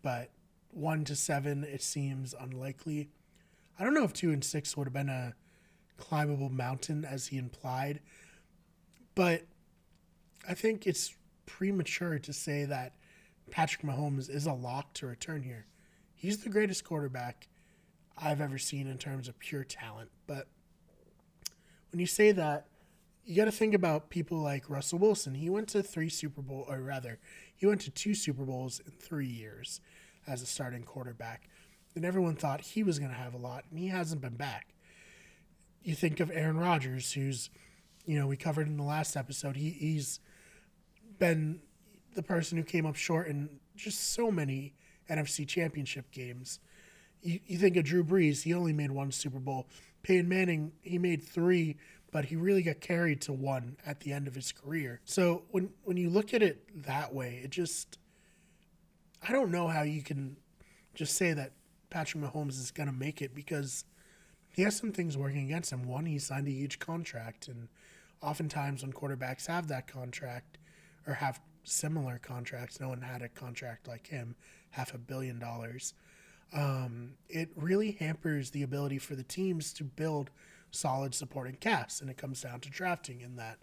But 0.00 0.30
one 0.70 1.04
to 1.06 1.16
seven, 1.16 1.64
it 1.64 1.82
seems 1.82 2.36
unlikely. 2.38 3.08
I 3.80 3.82
don't 3.82 3.94
know 3.94 4.04
if 4.04 4.12
two 4.12 4.30
and 4.30 4.44
six 4.44 4.76
would 4.76 4.86
have 4.86 4.94
been 4.94 5.08
a 5.08 5.34
climbable 5.96 6.50
mountain 6.50 7.04
as 7.04 7.26
he 7.26 7.36
implied, 7.36 7.98
but 9.16 9.42
I 10.48 10.54
think 10.54 10.86
it's 10.86 11.16
premature 11.46 12.20
to 12.20 12.32
say 12.32 12.64
that 12.66 12.94
Patrick 13.50 13.82
Mahomes 13.82 14.30
is 14.30 14.46
a 14.46 14.52
lock 14.52 14.92
to 14.94 15.08
return 15.08 15.42
here. 15.42 15.66
He's 16.18 16.38
the 16.38 16.50
greatest 16.50 16.82
quarterback 16.82 17.46
I've 18.20 18.40
ever 18.40 18.58
seen 18.58 18.88
in 18.88 18.98
terms 18.98 19.28
of 19.28 19.38
pure 19.38 19.62
talent. 19.62 20.10
But 20.26 20.48
when 21.92 22.00
you 22.00 22.06
say 22.06 22.32
that, 22.32 22.66
you 23.24 23.36
got 23.36 23.44
to 23.44 23.52
think 23.52 23.72
about 23.72 24.10
people 24.10 24.38
like 24.38 24.68
Russell 24.68 24.98
Wilson. 24.98 25.36
He 25.36 25.48
went 25.48 25.68
to 25.68 25.82
three 25.82 26.08
Super 26.08 26.42
Bowl, 26.42 26.66
or 26.68 26.80
rather, 26.80 27.20
he 27.54 27.66
went 27.66 27.82
to 27.82 27.90
two 27.90 28.14
Super 28.14 28.44
Bowls 28.44 28.80
in 28.84 28.90
three 28.90 29.28
years 29.28 29.80
as 30.26 30.42
a 30.42 30.46
starting 30.46 30.82
quarterback. 30.82 31.48
And 31.94 32.04
everyone 32.04 32.34
thought 32.34 32.62
he 32.62 32.82
was 32.82 32.98
going 32.98 33.12
to 33.12 33.16
have 33.16 33.34
a 33.34 33.38
lot, 33.38 33.64
and 33.70 33.78
he 33.78 33.86
hasn't 33.86 34.20
been 34.20 34.34
back. 34.34 34.74
You 35.84 35.94
think 35.94 36.18
of 36.18 36.32
Aaron 36.34 36.58
Rodgers, 36.58 37.12
who's, 37.12 37.48
you 38.06 38.18
know, 38.18 38.26
we 38.26 38.36
covered 38.36 38.66
in 38.66 38.76
the 38.76 38.82
last 38.82 39.16
episode. 39.16 39.56
He, 39.56 39.70
he's 39.70 40.18
been 41.20 41.60
the 42.16 42.24
person 42.24 42.58
who 42.58 42.64
came 42.64 42.86
up 42.86 42.96
short 42.96 43.28
in 43.28 43.60
just 43.76 44.12
so 44.14 44.32
many 44.32 44.74
NFC 45.10 45.46
championship 45.46 46.10
games. 46.10 46.60
You, 47.22 47.40
you 47.46 47.58
think 47.58 47.76
of 47.76 47.84
Drew 47.84 48.04
Brees, 48.04 48.42
he 48.42 48.54
only 48.54 48.72
made 48.72 48.90
one 48.90 49.10
Super 49.10 49.38
Bowl. 49.38 49.66
Peyton 50.02 50.28
Manning, 50.28 50.72
he 50.82 50.98
made 50.98 51.22
three, 51.22 51.76
but 52.10 52.26
he 52.26 52.36
really 52.36 52.62
got 52.62 52.80
carried 52.80 53.20
to 53.22 53.32
one 53.32 53.76
at 53.84 54.00
the 54.00 54.12
end 54.12 54.28
of 54.28 54.34
his 54.34 54.52
career. 54.52 55.00
So 55.04 55.42
when 55.50 55.70
when 55.84 55.96
you 55.96 56.10
look 56.10 56.32
at 56.32 56.42
it 56.42 56.84
that 56.84 57.14
way, 57.14 57.40
it 57.42 57.50
just 57.50 57.98
I 59.26 59.32
don't 59.32 59.50
know 59.50 59.68
how 59.68 59.82
you 59.82 60.02
can 60.02 60.36
just 60.94 61.16
say 61.16 61.32
that 61.32 61.52
Patrick 61.90 62.22
Mahomes 62.22 62.58
is 62.58 62.70
going 62.70 62.88
to 62.88 62.94
make 62.94 63.22
it 63.22 63.34
because 63.34 63.84
he 64.50 64.62
has 64.62 64.76
some 64.76 64.92
things 64.92 65.16
working 65.16 65.44
against 65.44 65.72
him. 65.72 65.86
One, 65.86 66.06
he 66.06 66.18
signed 66.18 66.48
a 66.48 66.52
huge 66.52 66.78
contract, 66.78 67.48
and 67.48 67.68
oftentimes 68.22 68.82
when 68.82 68.92
quarterbacks 68.92 69.46
have 69.46 69.68
that 69.68 69.86
contract 69.86 70.58
or 71.06 71.14
have 71.14 71.40
similar 71.68 72.18
contracts, 72.18 72.80
no 72.80 72.88
one 72.88 73.02
had 73.02 73.22
a 73.22 73.28
contract 73.28 73.86
like 73.86 74.06
him, 74.06 74.36
half 74.70 74.94
a 74.94 74.98
billion 74.98 75.38
dollars. 75.38 75.94
Um, 76.52 77.12
it 77.28 77.50
really 77.56 77.92
hampers 77.92 78.50
the 78.50 78.62
ability 78.62 78.98
for 78.98 79.14
the 79.14 79.22
teams 79.22 79.72
to 79.74 79.84
build 79.84 80.30
solid 80.70 81.14
supporting 81.14 81.56
casts, 81.56 82.00
and 82.00 82.10
it 82.10 82.16
comes 82.16 82.42
down 82.42 82.60
to 82.60 82.70
drafting 82.70 83.20
in 83.20 83.36
that 83.36 83.58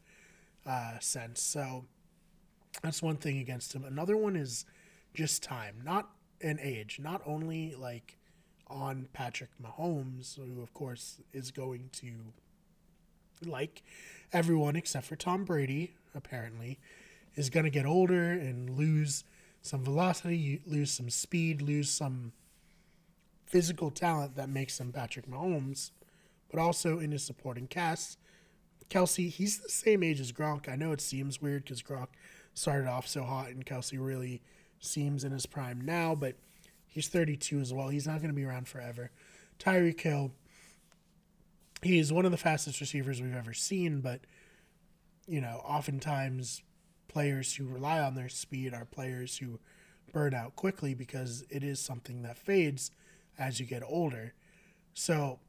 uh, 0.66 1.00
sense. 1.00 1.42
So 1.42 1.86
that's 2.82 3.02
one 3.02 3.18
thing 3.18 3.40
against 3.40 3.74
him. 3.74 3.84
Another 3.84 4.18
one 4.18 4.36
is 4.36 4.66
just 5.14 5.44
time, 5.44 5.82
not 5.84 6.10
an 6.42 6.60
age, 6.62 7.00
not 7.02 7.22
only 7.26 7.76
like 7.76 8.18
on 8.68 9.08
Patrick 9.14 9.52
Mahomes, 9.62 10.36
who 10.36 10.62
of 10.62 10.74
course 10.74 11.22
is 11.34 11.52
going 11.52 11.90
to 11.94 12.12
like 13.46 13.84
everyone 14.34 14.76
except 14.76 15.06
for 15.06 15.16
Tom 15.16 15.46
Brady, 15.46 15.94
apparently, 16.14 16.80
is 17.36 17.50
going 17.50 17.66
to 17.66 17.70
get 17.70 17.86
older 17.86 18.32
and 18.32 18.70
lose 18.70 19.24
some 19.62 19.84
velocity, 19.84 20.62
lose 20.66 20.92
some 20.92 21.10
speed, 21.10 21.62
lose 21.62 21.90
some 21.90 22.32
physical 23.46 23.90
talent 23.90 24.36
that 24.36 24.50
makes 24.50 24.80
him 24.80 24.92
Patrick 24.92 25.28
Mahomes, 25.28 25.92
but 26.50 26.60
also 26.60 27.00
in 27.00 27.12
his 27.12 27.24
supporting 27.24 27.68
cast. 27.68 28.18
Kelce, 28.90 29.30
he's 29.30 29.60
the 29.60 29.70
same 29.70 30.04
age 30.04 30.20
as 30.20 30.32
Gronk. 30.32 30.70
I 30.70 30.76
know 30.76 30.92
it 30.92 31.02
seems 31.02 31.42
weird 31.42 31.64
because 31.64 31.82
Gronk 31.82 32.10
started 32.54 32.88
off 32.88 33.08
so 33.08 33.24
hot 33.24 33.50
and 33.50 33.66
Kelce 33.66 33.98
really 34.00 34.42
seems 34.80 35.24
in 35.24 35.32
his 35.32 35.46
prime 35.46 35.82
now, 35.82 36.16
but 36.16 36.36
he's 36.88 37.08
32 37.08 37.60
as 37.60 37.74
well. 37.74 37.90
He's 37.90 38.08
not 38.08 38.20
going 38.20 38.30
to 38.30 38.36
be 38.36 38.46
around 38.46 38.68
forever. 38.68 39.12
Tyreek 39.60 40.00
Hill, 40.00 40.32
he's 41.82 42.14
one 42.14 42.26
of 42.26 42.32
the 42.32 42.38
fastest 42.38 42.80
receivers 42.80 43.22
we've 43.22 43.36
ever 43.36 43.54
seen, 43.54 44.02
but 44.02 44.22
you 45.28 45.42
know, 45.42 45.62
oftentimes 45.66 46.62
players 47.16 47.56
who 47.56 47.66
rely 47.66 48.02
on 48.02 48.14
their 48.14 48.28
speed 48.28 48.74
are 48.74 48.84
players 48.84 49.38
who 49.38 49.58
burn 50.12 50.34
out 50.34 50.54
quickly 50.58 50.94
because 50.94 51.46
it 51.50 51.64
is 51.64 51.80
something 51.80 52.24
that 52.24 52.38
fades 52.38 52.92
as 53.40 53.58
you 53.58 53.66
get 53.66 53.82
older. 53.88 54.34
So 54.94 55.40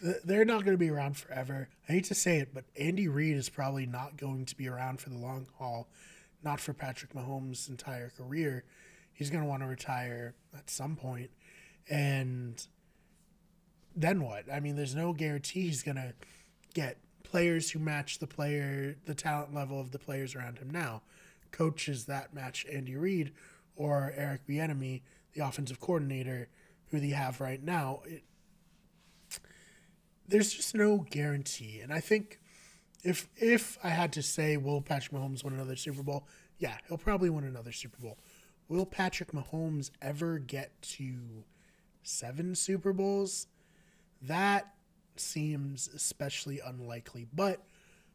th- 0.00 0.22
they're 0.24 0.46
not 0.46 0.64
going 0.64 0.72
to 0.72 0.78
be 0.78 0.88
around 0.88 1.18
forever. 1.18 1.68
I 1.86 1.92
hate 1.92 2.04
to 2.04 2.14
say 2.14 2.38
it, 2.38 2.54
but 2.54 2.64
Andy 2.74 3.06
Reid 3.06 3.36
is 3.36 3.50
probably 3.50 3.84
not 3.84 4.16
going 4.16 4.46
to 4.46 4.56
be 4.56 4.66
around 4.66 4.98
for 5.02 5.10
the 5.10 5.18
long 5.18 5.46
haul 5.58 5.88
not 6.42 6.58
for 6.58 6.72
Patrick 6.72 7.12
Mahomes' 7.12 7.68
entire 7.68 8.08
career. 8.16 8.64
He's 9.12 9.28
going 9.28 9.44
to 9.44 9.48
want 9.48 9.62
to 9.62 9.68
retire 9.68 10.34
at 10.56 10.70
some 10.70 10.96
point. 10.96 11.30
And 11.90 12.66
then 13.94 14.22
what? 14.22 14.50
I 14.50 14.58
mean, 14.58 14.74
there's 14.74 14.94
no 14.94 15.12
guarantee 15.12 15.64
he's 15.64 15.82
going 15.82 15.96
to 15.96 16.14
get 16.72 16.96
players 17.32 17.70
who 17.70 17.78
match 17.78 18.18
the 18.18 18.26
player, 18.26 18.94
the 19.06 19.14
talent 19.14 19.54
level 19.54 19.80
of 19.80 19.90
the 19.90 19.98
players 19.98 20.36
around 20.36 20.58
him 20.58 20.68
now. 20.68 21.00
Coaches 21.50 22.04
that 22.04 22.34
match 22.34 22.66
Andy 22.70 22.94
Reid 22.94 23.32
or 23.74 24.12
Eric 24.14 24.46
Bieniemy, 24.46 25.00
the 25.32 25.40
offensive 25.40 25.80
coordinator, 25.80 26.48
who 26.90 27.00
they 27.00 27.08
have 27.08 27.40
right 27.40 27.62
now. 27.62 28.02
It, 28.04 28.22
there's 30.28 30.52
just 30.52 30.74
no 30.74 31.06
guarantee. 31.10 31.80
And 31.80 31.90
I 31.90 32.00
think 32.00 32.38
if 33.02 33.28
if 33.36 33.78
I 33.82 33.88
had 33.88 34.12
to 34.12 34.22
say, 34.22 34.58
will 34.58 34.82
Patrick 34.82 35.18
Mahomes 35.18 35.42
win 35.42 35.54
another 35.54 35.76
Super 35.76 36.02
Bowl? 36.02 36.26
Yeah, 36.58 36.76
he'll 36.86 36.98
probably 36.98 37.30
win 37.30 37.44
another 37.44 37.72
Super 37.72 37.98
Bowl. 37.98 38.18
Will 38.68 38.84
Patrick 38.84 39.32
Mahomes 39.32 39.90
ever 40.02 40.38
get 40.38 40.82
to 40.82 41.44
seven 42.02 42.54
Super 42.54 42.92
Bowls? 42.92 43.46
That 44.20 44.74
seems 45.16 45.88
especially 45.94 46.60
unlikely. 46.60 47.26
But 47.32 47.60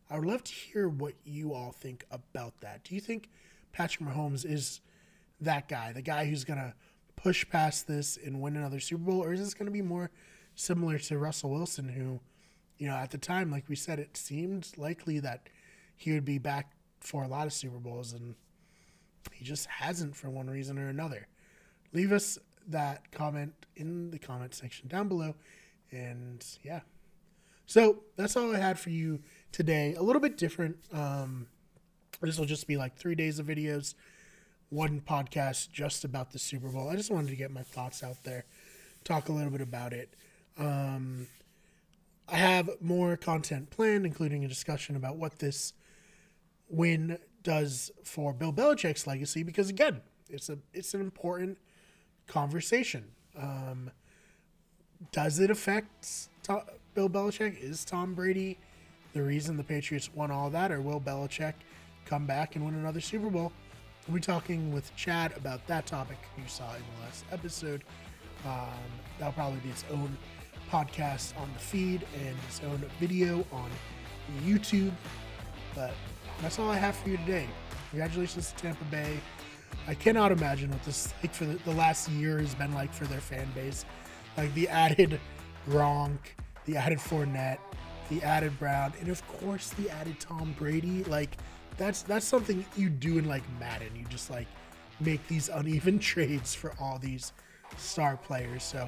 I 0.10 0.18
would 0.18 0.28
love 0.28 0.44
to 0.44 0.54
hear 0.54 0.88
what 0.88 1.14
you 1.24 1.54
all 1.54 1.72
think 1.72 2.06
about 2.12 2.62
that. 2.62 2.84
Do 2.84 2.96
you 2.96 3.02
think 3.02 3.30
Patrick 3.72 4.08
Mahomes 4.08 4.46
is 4.46 4.82
that 5.42 5.68
guy, 5.68 5.92
the 5.92 6.02
guy 6.02 6.26
who's 6.26 6.44
going 6.44 6.60
to 6.60 6.74
push 7.16 7.48
past 7.50 7.88
this 7.88 8.18
and 8.24 8.42
win 8.42 8.56
another 8.56 8.80
Super 8.80 9.04
Bowl? 9.04 9.24
Or 9.24 9.34
is 9.34 9.40
this 9.40 9.54
going 9.54 9.66
to 9.66 9.72
be 9.72 9.82
more 9.82 10.12
similar 10.56 10.98
to 10.98 11.18
Russell 11.18 11.52
Wilson, 11.52 11.90
who 11.90 12.20
you 12.78 12.88
know, 12.88 12.96
at 12.96 13.12
the 13.12 13.18
time, 13.18 13.52
like 13.52 13.68
we 13.68 13.76
said, 13.76 14.00
it 14.00 14.16
seemed 14.16 14.72
likely 14.78 15.20
that 15.20 15.50
he 15.96 16.14
would 16.14 16.26
be 16.26 16.38
back 16.38 16.74
for 17.00 17.24
a 17.24 17.28
lot 17.28 17.48
of 17.48 17.54
Super 17.54 17.80
Bowls, 17.80 18.14
and 18.14 18.36
he 19.32 19.44
just 19.44 19.66
hasn't 19.68 20.16
for 20.16 20.30
one 20.30 20.50
reason 20.50 20.78
or 20.78 20.88
another. 20.88 21.28
Leave 21.94 22.12
us 22.12 22.38
that 22.68 23.12
comment 23.12 23.54
in 23.76 24.12
the 24.12 24.20
comment 24.20 24.54
section 24.54 24.88
down 24.88 25.08
below. 25.08 25.36
And 25.92 26.46
yeah. 26.64 26.82
So 27.66 28.04
that's 28.16 28.36
all 28.36 28.56
I 28.56 28.60
had 28.60 28.80
for 28.80 28.90
you 28.90 29.20
today. 29.52 29.94
A 29.96 30.02
little 30.02 30.22
bit 30.22 30.38
different. 30.38 30.78
Um, 30.94 31.48
this 32.22 32.38
will 32.38 32.46
just 32.46 32.68
be 32.68 32.78
like 32.78 32.96
three 32.96 33.16
days 33.16 33.40
of 33.40 33.46
videos, 33.46 33.94
one 34.70 35.02
podcast 35.02 35.72
just 35.72 36.04
about 36.04 36.32
the 36.32 36.40
Super 36.40 36.70
Bowl. 36.70 36.90
I 36.90 36.96
just 36.96 37.12
wanted 37.12 37.30
to 37.30 37.36
get 37.36 37.52
my 37.52 37.64
thoughts 37.64 38.04
out 38.04 38.24
there, 38.24 38.46
talk 39.04 39.30
a 39.30 39.32
little 39.32 39.52
bit 39.52 39.62
about 39.62 39.94
it. 39.94 40.14
Um, 40.58 41.28
I 42.28 42.38
have 42.38 42.70
more 42.82 43.16
content 43.16 43.70
planned, 43.70 44.06
including 44.06 44.44
a 44.44 44.48
discussion 44.48 44.96
about 44.96 45.18
what 45.18 45.40
this 45.40 45.74
win 46.70 47.20
does 47.44 47.92
for 48.04 48.34
Bill 48.34 48.52
Belichick's 48.52 49.08
legacy, 49.08 49.44
because 49.44 49.70
again, 49.70 50.02
it's 50.30 50.50
a 50.50 50.58
it's 50.74 50.94
an 50.94 51.02
important 51.02 51.58
conversation. 52.28 53.06
Um, 53.38 53.92
does 55.12 55.40
it 55.40 55.50
affect 55.50 56.30
Tom, 56.44 56.62
Bill 56.94 57.10
Belichick? 57.10 57.60
Is 57.60 57.86
Tom 57.86 58.14
Brady 58.14 58.58
the 59.14 59.24
reason 59.24 59.58
the 59.58 59.64
Patriots 59.64 60.10
won 60.14 60.32
all 60.32 60.50
that, 60.52 60.72
or 60.72 60.82
will 60.82 61.02
Belichick 61.02 61.54
come 62.06 62.26
back 62.26 62.56
and 62.56 62.64
win 62.64 62.76
another 62.76 63.02
Super 63.02 63.30
Bowl. 63.30 63.52
We'll 64.08 64.16
be 64.16 64.22
talking 64.22 64.72
with 64.72 64.96
Chad 64.96 65.36
about 65.36 65.66
that 65.68 65.86
topic 65.86 66.18
you 66.38 66.44
saw 66.48 66.74
in 66.76 66.82
the 66.96 67.04
last 67.04 67.26
episode. 67.32 67.84
Um, 68.46 68.70
that'll 69.18 69.34
probably 69.34 69.60
be 69.60 69.70
its 69.70 69.84
own 69.92 70.18
podcast 70.72 71.38
on 71.38 71.50
the 71.54 71.60
feed 71.60 72.06
and 72.26 72.36
its 72.48 72.62
own 72.64 72.84
video 73.00 73.46
on 73.52 73.70
YouTube. 74.46 74.92
But 75.76 75.94
that's 76.42 76.60
all 76.60 76.70
I 76.70 76.78
have 76.78 76.96
for 76.96 77.10
you 77.10 77.18
today. 77.18 77.48
Congratulations 77.90 78.52
to 78.52 78.56
Tampa 78.56 78.86
Bay. 78.86 79.20
I 79.88 79.94
cannot 79.94 80.32
imagine 80.32 80.70
what 80.70 80.84
this 80.84 81.14
like 81.24 81.34
for 81.34 81.46
the, 81.46 81.56
the 81.66 81.74
last 81.74 82.10
year 82.10 82.40
has 82.40 82.56
been 82.56 82.74
like 82.74 82.94
for 82.94 83.06
their 83.06 83.20
fan 83.20 83.48
base. 83.56 83.86
Like 84.38 84.54
the 84.54 84.70
added 84.70 85.20
Gronk, 85.68 86.20
the 86.66 86.78
added 86.78 87.00
Fournette, 87.00 87.58
the 88.10 88.22
added 88.24 88.58
Brown, 88.60 88.94
and 89.00 89.10
of 89.10 89.26
course 89.28 89.72
the 89.72 89.90
added 89.90 90.20
Tom 90.20 90.56
Brady. 90.58 91.04
Like 91.06 91.38
that's 91.78 92.04
that's 92.04 92.26
something 92.26 92.64
you 92.76 92.90
do 92.90 93.18
in 93.18 93.28
like 93.28 93.44
Madden. 93.60 93.96
You 93.96 94.06
just 94.06 94.30
like 94.30 94.48
make 95.00 95.28
these 95.28 95.50
uneven 95.50 96.00
trades 96.12 96.54
for 96.54 96.74
all 96.80 97.00
these 97.00 97.34
star 97.78 98.18
players. 98.18 98.64
So 98.64 98.88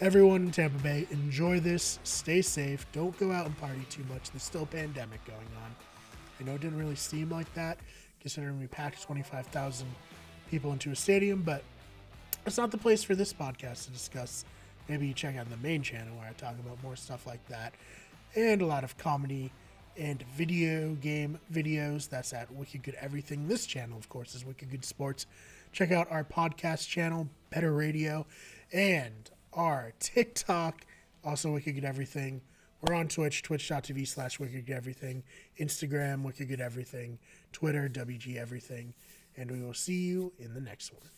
everyone 0.00 0.42
in 0.42 0.50
Tampa 0.50 0.80
Bay, 0.82 1.06
enjoy 1.10 1.60
this. 1.60 1.98
Stay 2.04 2.40
safe. 2.40 2.86
Don't 2.92 3.16
go 3.18 3.32
out 3.32 3.46
and 3.46 3.58
party 3.58 3.84
too 3.90 4.04
much. 4.08 4.30
There's 4.30 4.42
still 4.42 4.62
a 4.62 4.66
pandemic 4.66 5.24
going 5.24 5.38
on. 5.64 5.74
I 6.40 6.44
know 6.44 6.54
it 6.54 6.60
didn't 6.60 6.78
really 6.78 6.94
seem 6.94 7.30
like 7.30 7.52
that, 7.54 7.78
considering 8.20 8.60
we 8.60 8.68
packed 8.68 9.02
25,000 9.02 9.88
people 10.50 10.72
into 10.72 10.90
a 10.90 10.96
stadium, 10.96 11.42
but 11.42 11.62
it's 12.46 12.56
not 12.56 12.70
the 12.70 12.78
place 12.78 13.02
for 13.02 13.16
this 13.16 13.32
podcast 13.32 13.86
to 13.86 13.90
discuss. 13.90 14.44
Maybe 14.88 15.06
you 15.06 15.14
check 15.14 15.36
out 15.36 15.50
the 15.50 15.56
main 15.58 15.82
channel 15.82 16.16
where 16.16 16.28
I 16.28 16.32
talk 16.32 16.54
about 16.58 16.82
more 16.82 16.96
stuff 16.96 17.26
like 17.26 17.46
that 17.48 17.74
and 18.34 18.62
a 18.62 18.66
lot 18.66 18.84
of 18.84 18.96
comedy 18.96 19.52
and 19.98 20.22
video 20.34 20.94
game 20.94 21.38
videos. 21.52 22.08
That's 22.08 22.32
at 22.32 22.50
Wicked 22.52 22.82
Good 22.82 22.96
Everything. 23.00 23.48
This 23.48 23.66
channel, 23.66 23.98
of 23.98 24.08
course, 24.08 24.34
is 24.34 24.46
Wicked 24.46 24.70
Good 24.70 24.84
Sports. 24.84 25.26
Check 25.72 25.92
out 25.92 26.10
our 26.10 26.24
podcast 26.24 26.88
channel, 26.88 27.28
Better 27.50 27.72
Radio, 27.72 28.26
and 28.72 29.30
our 29.52 29.92
TikTok, 29.98 30.86
also 31.22 31.52
Wicked 31.52 31.74
Good 31.74 31.84
Everything. 31.84 32.40
We're 32.80 32.94
on 32.94 33.08
Twitch, 33.08 33.42
twitch.tv 33.42 34.06
slash 34.06 34.38
Wicked 34.38 34.66
Good 34.66 34.76
Everything, 34.76 35.22
Instagram, 35.60 36.22
Wicked 36.22 36.48
Good 36.48 36.60
Everything, 36.60 37.18
Twitter, 37.52 37.88
WG 37.88 38.36
Everything, 38.36 38.94
and 39.36 39.50
we 39.50 39.60
will 39.60 39.74
see 39.74 40.06
you 40.06 40.32
in 40.38 40.54
the 40.54 40.60
next 40.60 40.92
one. 40.92 41.17